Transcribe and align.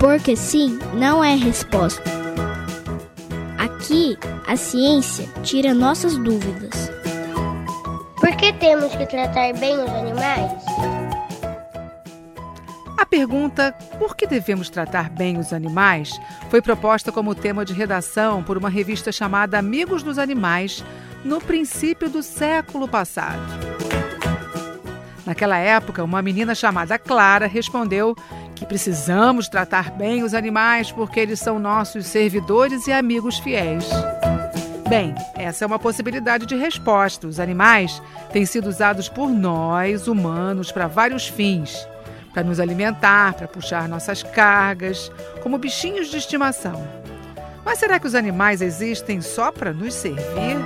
Porque 0.00 0.34
sim 0.34 0.78
não 0.94 1.22
é 1.22 1.34
resposta. 1.34 2.02
Aqui, 3.58 4.16
a 4.48 4.56
ciência 4.56 5.28
tira 5.42 5.74
nossas 5.74 6.16
dúvidas. 6.16 6.90
Por 8.18 8.34
que 8.34 8.50
temos 8.54 8.96
que 8.96 9.04
tratar 9.04 9.52
bem 9.52 9.78
os 9.78 9.90
animais? 9.90 10.52
A 12.96 13.04
pergunta 13.04 13.72
por 13.98 14.16
que 14.16 14.26
devemos 14.26 14.70
tratar 14.70 15.10
bem 15.10 15.36
os 15.36 15.52
animais 15.52 16.18
foi 16.48 16.62
proposta 16.62 17.12
como 17.12 17.34
tema 17.34 17.62
de 17.62 17.74
redação 17.74 18.42
por 18.42 18.56
uma 18.56 18.70
revista 18.70 19.12
chamada 19.12 19.58
Amigos 19.58 20.02
dos 20.02 20.18
Animais 20.18 20.82
no 21.22 21.42
princípio 21.42 22.08
do 22.08 22.22
século 22.22 22.88
passado. 22.88 23.42
Naquela 25.26 25.58
época, 25.58 26.02
uma 26.02 26.22
menina 26.22 26.54
chamada 26.54 26.98
Clara 26.98 27.46
respondeu 27.46 28.16
precisamos 28.70 29.48
tratar 29.48 29.90
bem 29.90 30.22
os 30.22 30.32
animais 30.32 30.92
porque 30.92 31.18
eles 31.18 31.40
são 31.40 31.58
nossos 31.58 32.06
servidores 32.06 32.86
e 32.86 32.92
amigos 32.92 33.36
fiéis. 33.40 33.84
Bem, 34.88 35.12
essa 35.34 35.64
é 35.64 35.66
uma 35.66 35.78
possibilidade 35.78 36.46
de 36.46 36.54
resposta. 36.54 37.26
Os 37.26 37.40
animais 37.40 38.00
têm 38.32 38.46
sido 38.46 38.68
usados 38.68 39.08
por 39.08 39.28
nós, 39.28 40.06
humanos, 40.06 40.70
para 40.70 40.86
vários 40.86 41.26
fins. 41.26 41.84
Para 42.32 42.44
nos 42.44 42.60
alimentar, 42.60 43.34
para 43.34 43.48
puxar 43.48 43.88
nossas 43.88 44.22
cargas, 44.22 45.10
como 45.42 45.58
bichinhos 45.58 46.06
de 46.06 46.18
estimação. 46.18 46.80
Mas 47.64 47.80
será 47.80 47.98
que 47.98 48.06
os 48.06 48.14
animais 48.14 48.62
existem 48.62 49.20
só 49.20 49.50
para 49.50 49.72
nos 49.72 49.94
servir? 49.94 50.58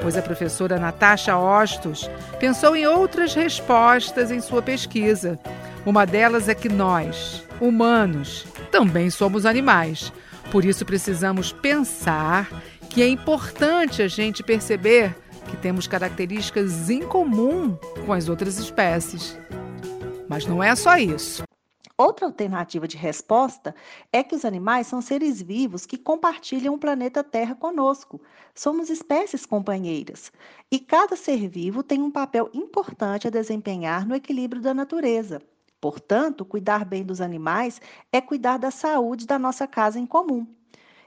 Pois 0.00 0.16
a 0.16 0.22
professora 0.22 0.78
Natasha 0.78 1.36
Ostos 1.36 2.08
pensou 2.38 2.76
em 2.76 2.86
outras 2.86 3.34
respostas 3.34 4.30
em 4.30 4.40
sua 4.40 4.62
pesquisa 4.62 5.40
uma 5.84 6.04
delas 6.04 6.48
é 6.48 6.54
que 6.54 6.68
nós, 6.68 7.44
humanos, 7.60 8.46
também 8.70 9.08
somos 9.08 9.46
animais. 9.46 10.12
Por 10.50 10.64
isso 10.64 10.84
precisamos 10.84 11.52
pensar 11.52 12.48
que 12.90 13.02
é 13.02 13.08
importante 13.08 14.02
a 14.02 14.08
gente 14.08 14.42
perceber 14.42 15.16
que 15.48 15.56
temos 15.56 15.86
características 15.86 16.90
em 16.90 17.02
comum 17.02 17.76
com 18.04 18.12
as 18.12 18.28
outras 18.28 18.58
espécies. 18.58 19.38
Mas 20.28 20.46
não 20.46 20.62
é 20.62 20.74
só 20.76 20.96
isso. 20.96 21.42
Outra 21.96 22.26
alternativa 22.26 22.88
de 22.88 22.96
resposta 22.96 23.74
é 24.12 24.22
que 24.22 24.34
os 24.34 24.44
animais 24.44 24.86
são 24.86 25.02
seres 25.02 25.42
vivos 25.42 25.84
que 25.84 25.98
compartilham 25.98 26.74
o 26.74 26.78
planeta 26.78 27.22
Terra 27.22 27.54
conosco. 27.54 28.20
Somos 28.54 28.88
espécies 28.88 29.44
companheiras. 29.44 30.32
E 30.70 30.78
cada 30.78 31.14
ser 31.14 31.46
vivo 31.48 31.82
tem 31.82 32.00
um 32.00 32.10
papel 32.10 32.48
importante 32.54 33.26
a 33.26 33.30
desempenhar 33.30 34.06
no 34.06 34.14
equilíbrio 34.14 34.62
da 34.62 34.72
natureza. 34.72 35.42
Portanto, 35.80 36.44
cuidar 36.44 36.84
bem 36.84 37.02
dos 37.02 37.20
animais 37.20 37.80
é 38.12 38.20
cuidar 38.20 38.58
da 38.58 38.70
saúde 38.70 39.26
da 39.26 39.38
nossa 39.38 39.66
casa 39.66 39.98
em 39.98 40.06
comum. 40.06 40.46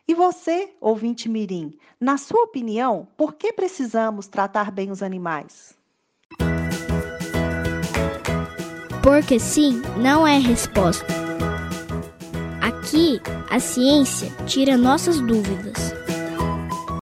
E 0.07 0.13
você, 0.13 0.73
ouvinte 0.81 1.29
Mirim, 1.29 1.77
na 1.99 2.17
sua 2.17 2.43
opinião, 2.43 3.07
por 3.15 3.35
que 3.35 3.53
precisamos 3.53 4.27
tratar 4.27 4.71
bem 4.71 4.91
os 4.91 5.01
animais? 5.01 5.77
Porque 9.01 9.39
sim 9.39 9.81
não 10.01 10.25
é 10.25 10.37
resposta. 10.37 11.05
Aqui, 12.61 13.21
a 13.49 13.59
ciência 13.59 14.29
tira 14.45 14.75
nossas 14.75 15.21
dúvidas. 15.21 15.93